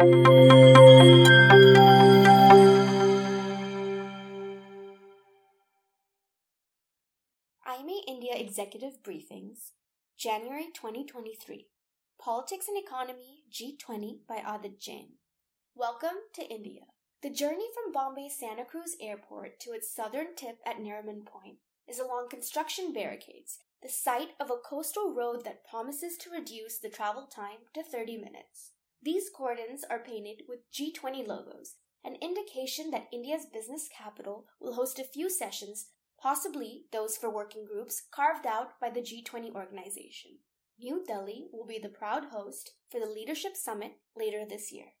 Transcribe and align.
IMA 0.00 0.16
India 8.08 8.32
Executive 8.34 9.02
Briefings, 9.02 9.72
January 10.18 10.68
2023. 10.74 11.66
Politics 12.18 12.66
and 12.68 12.78
Economy 12.78 13.44
G20 13.52 14.20
by 14.26 14.36
Adit 14.36 14.80
Jain. 14.80 15.16
Welcome 15.74 16.16
to 16.34 16.48
India. 16.48 16.84
The 17.22 17.28
journey 17.28 17.66
from 17.74 17.92
Bombay's 17.92 18.38
Santa 18.38 18.64
Cruz 18.64 18.96
Airport 19.02 19.60
to 19.60 19.72
its 19.72 19.94
southern 19.94 20.34
tip 20.34 20.60
at 20.64 20.78
Nariman 20.78 21.26
Point 21.26 21.58
is 21.86 21.98
along 21.98 22.30
construction 22.30 22.94
barricades, 22.94 23.58
the 23.82 23.90
site 23.90 24.30
of 24.40 24.50
a 24.50 24.56
coastal 24.66 25.12
road 25.14 25.44
that 25.44 25.68
promises 25.68 26.16
to 26.16 26.30
reduce 26.30 26.78
the 26.78 26.88
travel 26.88 27.26
time 27.26 27.68
to 27.74 27.82
30 27.82 28.16
minutes. 28.16 28.72
These 29.02 29.30
cordons 29.34 29.82
are 29.88 29.98
painted 29.98 30.42
with 30.46 30.70
G20 30.72 31.26
logos, 31.26 31.76
an 32.04 32.16
indication 32.20 32.90
that 32.90 33.08
India's 33.12 33.46
business 33.46 33.88
capital 33.88 34.46
will 34.60 34.74
host 34.74 34.98
a 34.98 35.04
few 35.04 35.30
sessions, 35.30 35.88
possibly 36.20 36.84
those 36.92 37.16
for 37.16 37.30
working 37.30 37.64
groups 37.64 38.02
carved 38.14 38.46
out 38.46 38.78
by 38.78 38.90
the 38.90 39.00
G20 39.00 39.54
organization. 39.54 40.38
New 40.78 41.02
Delhi 41.06 41.48
will 41.52 41.66
be 41.66 41.78
the 41.78 41.88
proud 41.88 42.26
host 42.26 42.72
for 42.90 43.00
the 43.00 43.06
Leadership 43.06 43.56
Summit 43.56 43.92
later 44.14 44.44
this 44.46 44.70
year. 44.70 44.92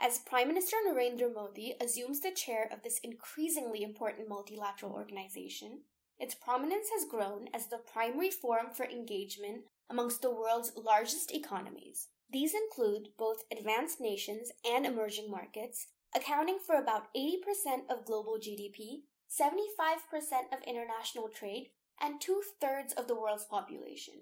As 0.00 0.18
Prime 0.18 0.48
Minister 0.48 0.76
Narendra 0.86 1.32
Modi 1.32 1.74
assumes 1.80 2.20
the 2.20 2.30
chair 2.30 2.68
of 2.72 2.82
this 2.82 2.98
increasingly 3.02 3.82
important 3.82 4.28
multilateral 4.28 4.92
organization, 4.92 5.82
its 6.18 6.34
prominence 6.34 6.88
has 6.92 7.08
grown 7.08 7.48
as 7.54 7.68
the 7.68 7.78
primary 7.78 8.30
forum 8.30 8.68
for 8.74 8.86
engagement 8.86 9.64
amongst 9.90 10.22
the 10.22 10.30
world's 10.30 10.72
largest 10.76 11.32
economies. 11.32 12.08
These 12.30 12.54
include 12.54 13.10
both 13.18 13.44
advanced 13.52 14.00
nations 14.00 14.50
and 14.64 14.86
emerging 14.86 15.30
markets, 15.30 15.86
accounting 16.14 16.58
for 16.64 16.76
about 16.76 17.14
80% 17.14 17.90
of 17.90 18.06
global 18.06 18.38
GDP, 18.38 19.02
75% 19.30 20.52
of 20.52 20.62
international 20.66 21.28
trade, 21.28 21.70
and 22.00 22.20
two 22.20 22.42
thirds 22.60 22.92
of 22.94 23.08
the 23.08 23.14
world's 23.14 23.44
population. 23.44 24.14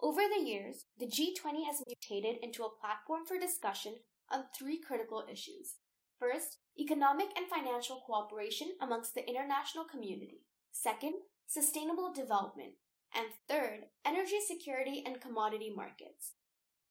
Over 0.00 0.22
the 0.22 0.44
years, 0.44 0.86
the 0.98 1.06
G20 1.06 1.64
has 1.66 1.82
mutated 1.86 2.42
into 2.42 2.64
a 2.64 2.80
platform 2.80 3.24
for 3.26 3.38
discussion 3.38 3.94
on 4.30 4.44
three 4.58 4.80
critical 4.80 5.24
issues. 5.30 5.76
First, 6.18 6.58
economic 6.78 7.28
and 7.36 7.46
financial 7.48 8.02
cooperation 8.06 8.72
amongst 8.80 9.14
the 9.14 9.28
international 9.28 9.84
community. 9.84 10.42
Second, 10.72 11.14
sustainable 11.46 12.12
development. 12.12 12.74
And 13.14 13.26
third, 13.48 13.86
energy 14.06 14.38
security 14.46 15.02
and 15.04 15.20
commodity 15.20 15.72
markets. 15.74 16.32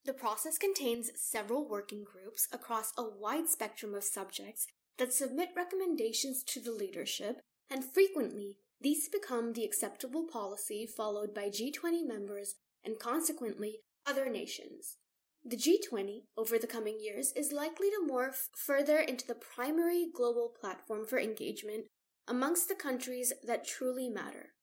The 0.05 0.13
process 0.13 0.57
contains 0.57 1.11
several 1.15 1.67
working 1.67 2.03
groups 2.03 2.47
across 2.51 2.91
a 2.97 3.03
wide 3.03 3.47
spectrum 3.47 3.93
of 3.93 4.03
subjects 4.03 4.67
that 4.97 5.13
submit 5.13 5.49
recommendations 5.55 6.43
to 6.43 6.59
the 6.59 6.71
leadership, 6.71 7.41
and 7.69 7.85
frequently 7.85 8.57
these 8.81 9.07
become 9.09 9.53
the 9.53 9.63
acceptable 9.63 10.25
policy 10.31 10.87
followed 10.87 11.35
by 11.35 11.49
G20 11.49 12.07
members 12.07 12.55
and 12.83 12.97
consequently 12.97 13.81
other 14.07 14.27
nations. 14.27 14.97
The 15.45 15.57
G20, 15.57 16.23
over 16.35 16.57
the 16.57 16.67
coming 16.67 16.99
years, 16.99 17.31
is 17.35 17.51
likely 17.51 17.89
to 17.89 18.07
morph 18.07 18.49
further 18.55 18.97
into 18.97 19.25
the 19.25 19.35
primary 19.35 20.07
global 20.13 20.51
platform 20.59 21.05
for 21.05 21.19
engagement 21.19 21.85
amongst 22.27 22.69
the 22.69 22.75
countries 22.75 23.33
that 23.45 23.67
truly 23.67 24.09
matter. 24.09 24.53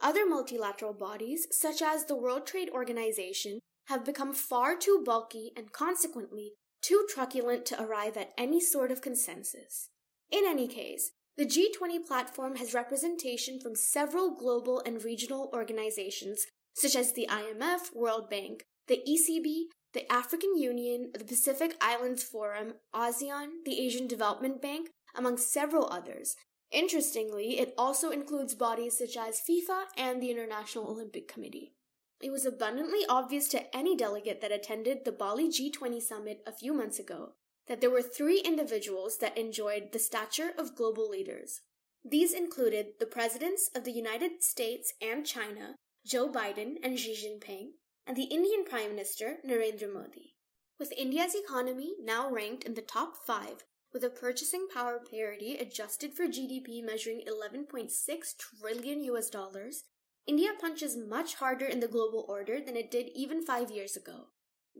Other 0.00 0.26
multilateral 0.26 0.94
bodies, 0.94 1.46
such 1.50 1.82
as 1.82 2.04
the 2.04 2.16
World 2.16 2.46
Trade 2.46 2.70
Organization, 2.72 3.60
have 3.90 4.04
become 4.04 4.32
far 4.32 4.76
too 4.76 5.02
bulky 5.04 5.52
and 5.56 5.72
consequently 5.72 6.52
too 6.80 7.06
truculent 7.12 7.66
to 7.66 7.82
arrive 7.82 8.16
at 8.16 8.32
any 8.38 8.60
sort 8.60 8.90
of 8.90 9.02
consensus. 9.02 9.90
In 10.30 10.44
any 10.46 10.68
case, 10.68 11.10
the 11.36 11.44
G20 11.44 12.06
platform 12.06 12.56
has 12.56 12.72
representation 12.72 13.60
from 13.60 13.74
several 13.74 14.34
global 14.34 14.80
and 14.86 15.04
regional 15.04 15.50
organizations 15.52 16.46
such 16.72 16.94
as 16.94 17.12
the 17.12 17.28
IMF, 17.28 17.94
World 17.94 18.30
Bank, 18.30 18.64
the 18.86 19.02
ECB, 19.08 19.64
the 19.92 20.10
African 20.10 20.56
Union, 20.56 21.10
the 21.12 21.24
Pacific 21.24 21.74
Islands 21.80 22.22
Forum, 22.22 22.74
ASEAN, 22.94 23.64
the 23.64 23.80
Asian 23.80 24.06
Development 24.06 24.62
Bank, 24.62 24.90
among 25.16 25.36
several 25.36 25.88
others. 25.90 26.36
Interestingly, 26.70 27.58
it 27.58 27.74
also 27.76 28.10
includes 28.10 28.54
bodies 28.54 28.98
such 28.98 29.16
as 29.16 29.42
FIFA 29.48 29.84
and 29.96 30.22
the 30.22 30.30
International 30.30 30.88
Olympic 30.88 31.26
Committee. 31.26 31.72
It 32.20 32.30
was 32.30 32.44
abundantly 32.44 33.00
obvious 33.08 33.48
to 33.48 33.74
any 33.74 33.96
delegate 33.96 34.40
that 34.42 34.52
attended 34.52 35.04
the 35.04 35.12
Bali 35.12 35.48
G20 35.48 36.02
summit 36.02 36.42
a 36.46 36.52
few 36.52 36.74
months 36.74 36.98
ago 36.98 37.32
that 37.66 37.80
there 37.80 37.90
were 37.90 38.02
three 38.02 38.40
individuals 38.40 39.18
that 39.18 39.38
enjoyed 39.38 39.92
the 39.92 39.98
stature 39.98 40.50
of 40.58 40.74
global 40.74 41.08
leaders. 41.08 41.60
These 42.04 42.32
included 42.32 42.94
the 42.98 43.06
presidents 43.06 43.70
of 43.76 43.84
the 43.84 43.92
United 43.92 44.42
States 44.42 44.92
and 45.00 45.24
China, 45.24 45.76
Joe 46.04 46.28
Biden 46.28 46.74
and 46.82 46.98
Xi 46.98 47.14
Jinping, 47.14 47.68
and 48.06 48.16
the 48.16 48.24
Indian 48.24 48.64
Prime 48.64 48.88
Minister 48.88 49.36
Narendra 49.46 49.92
Modi. 49.92 50.34
With 50.78 50.92
India's 50.92 51.34
economy 51.34 51.94
now 52.02 52.28
ranked 52.30 52.64
in 52.64 52.74
the 52.74 52.82
top 52.82 53.14
five, 53.24 53.64
with 53.92 54.02
a 54.02 54.10
purchasing 54.10 54.66
power 54.72 54.98
parity 54.98 55.56
adjusted 55.56 56.12
for 56.14 56.26
GDP 56.26 56.84
measuring 56.84 57.22
11.6 57.28 57.90
trillion 58.36 59.04
US 59.04 59.30
dollars, 59.30 59.84
India 60.26 60.50
punches 60.60 60.96
much 60.96 61.34
harder 61.34 61.66
in 61.66 61.80
the 61.80 61.88
global 61.88 62.24
order 62.28 62.60
than 62.60 62.76
it 62.76 62.90
did 62.90 63.10
even 63.14 63.42
five 63.42 63.70
years 63.70 63.96
ago. 63.96 64.28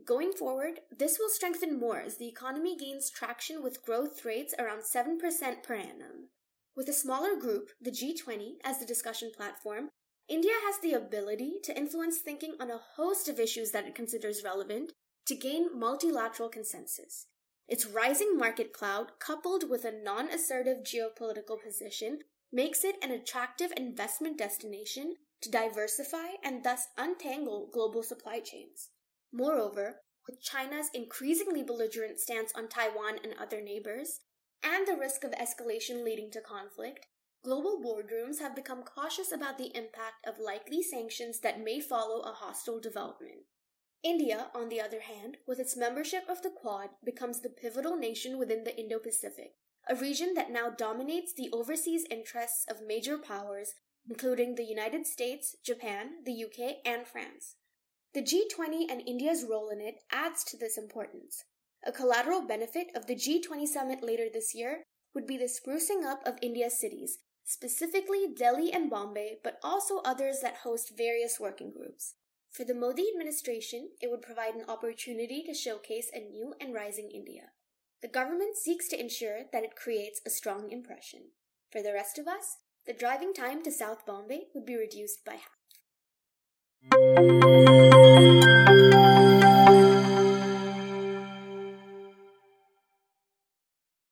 Going 0.05 0.31
forward, 0.31 0.79
this 0.97 1.19
will 1.19 1.29
strengthen 1.29 1.79
more 1.79 1.99
as 1.99 2.17
the 2.17 2.27
economy 2.27 2.77
gains 2.77 3.09
traction 3.09 3.61
with 3.61 3.83
growth 3.83 4.23
rates 4.23 4.53
around 4.57 4.83
7% 4.83 5.19
per 5.63 5.75
annum. 5.75 6.29
With 6.75 6.87
a 6.87 6.93
smaller 6.93 7.35
group, 7.35 7.69
the 7.81 7.91
G20, 7.91 8.53
as 8.63 8.79
the 8.79 8.85
discussion 8.85 9.31
platform, 9.35 9.89
India 10.29 10.53
has 10.65 10.79
the 10.79 10.93
ability 10.93 11.55
to 11.63 11.77
influence 11.77 12.19
thinking 12.19 12.55
on 12.59 12.71
a 12.71 12.79
host 12.95 13.27
of 13.27 13.39
issues 13.39 13.71
that 13.71 13.85
it 13.85 13.95
considers 13.95 14.43
relevant 14.45 14.93
to 15.27 15.35
gain 15.35 15.77
multilateral 15.77 16.47
consensus. 16.47 17.27
Its 17.67 17.85
rising 17.85 18.37
market 18.37 18.71
cloud, 18.71 19.19
coupled 19.19 19.69
with 19.69 19.83
a 19.83 19.91
non 19.91 20.29
assertive 20.29 20.79
geopolitical 20.83 21.61
position, 21.61 22.19
makes 22.51 22.83
it 22.83 22.95
an 23.01 23.11
attractive 23.11 23.71
investment 23.75 24.37
destination 24.37 25.15
to 25.41 25.51
diversify 25.51 26.35
and 26.43 26.63
thus 26.63 26.87
untangle 26.97 27.69
global 27.73 28.03
supply 28.03 28.39
chains. 28.39 28.89
Moreover, 29.33 30.01
with 30.27 30.41
China's 30.41 30.89
increasingly 30.93 31.63
belligerent 31.63 32.19
stance 32.19 32.51
on 32.55 32.67
Taiwan 32.67 33.15
and 33.23 33.33
other 33.39 33.61
neighbors, 33.61 34.19
and 34.63 34.87
the 34.87 34.97
risk 34.97 35.23
of 35.23 35.31
escalation 35.31 36.03
leading 36.03 36.29
to 36.31 36.41
conflict, 36.41 37.07
global 37.43 37.81
boardrooms 37.83 38.39
have 38.39 38.55
become 38.55 38.83
cautious 38.83 39.31
about 39.31 39.57
the 39.57 39.75
impact 39.75 40.25
of 40.27 40.37
likely 40.39 40.83
sanctions 40.83 41.39
that 41.39 41.63
may 41.63 41.79
follow 41.79 42.21
a 42.21 42.33
hostile 42.33 42.79
development. 42.79 43.45
India, 44.03 44.47
on 44.55 44.69
the 44.69 44.81
other 44.81 45.01
hand, 45.01 45.37
with 45.47 45.59
its 45.59 45.77
membership 45.77 46.23
of 46.29 46.41
the 46.41 46.49
Quad, 46.49 46.89
becomes 47.03 47.41
the 47.41 47.49
pivotal 47.49 47.95
nation 47.95 48.37
within 48.37 48.63
the 48.63 48.75
Indo 48.75 48.99
Pacific, 48.99 49.53
a 49.89 49.95
region 49.95 50.33
that 50.35 50.51
now 50.51 50.69
dominates 50.69 51.33
the 51.33 51.49
overseas 51.51 52.05
interests 52.09 52.65
of 52.69 52.85
major 52.85 53.17
powers 53.17 53.73
including 54.09 54.55
the 54.55 54.63
United 54.63 55.05
States, 55.05 55.55
Japan, 55.63 56.23
the 56.25 56.43
UK, 56.43 56.77
and 56.85 57.07
France. 57.07 57.55
The 58.13 58.21
G20 58.21 58.89
and 58.89 59.01
India's 59.07 59.45
role 59.49 59.69
in 59.69 59.79
it 59.79 60.01
adds 60.11 60.43
to 60.45 60.57
this 60.57 60.77
importance. 60.77 61.45
A 61.85 61.91
collateral 61.91 62.45
benefit 62.45 62.87
of 62.95 63.07
the 63.07 63.15
G20 63.15 63.65
summit 63.67 64.03
later 64.03 64.27
this 64.31 64.53
year 64.53 64.83
would 65.13 65.25
be 65.25 65.37
the 65.37 65.45
sprucing 65.45 66.05
up 66.05 66.21
of 66.25 66.37
India's 66.41 66.79
cities, 66.79 67.19
specifically 67.43 68.27
Delhi 68.37 68.71
and 68.71 68.89
Bombay, 68.89 69.37
but 69.43 69.59
also 69.63 69.99
others 70.05 70.39
that 70.41 70.57
host 70.63 70.97
various 70.97 71.39
working 71.39 71.71
groups. 71.71 72.15
For 72.49 72.65
the 72.65 72.75
Modi 72.75 73.05
administration, 73.13 73.91
it 74.01 74.11
would 74.11 74.21
provide 74.21 74.55
an 74.55 74.65
opportunity 74.67 75.41
to 75.47 75.53
showcase 75.53 76.11
a 76.13 76.19
new 76.19 76.53
and 76.59 76.73
rising 76.73 77.09
India. 77.09 77.51
The 78.01 78.09
government 78.09 78.57
seeks 78.57 78.87
to 78.89 78.99
ensure 78.99 79.43
that 79.53 79.63
it 79.63 79.75
creates 79.75 80.21
a 80.25 80.29
strong 80.29 80.69
impression. 80.71 81.31
For 81.71 81.81
the 81.81 81.93
rest 81.93 82.17
of 82.17 82.27
us, 82.27 82.57
the 82.85 82.93
driving 82.93 83.33
time 83.33 83.63
to 83.63 83.71
South 83.71 84.05
Bombay 84.05 84.47
would 84.53 84.65
be 84.65 84.75
reduced 84.75 85.23
by 85.25 85.33
half. 85.33 85.61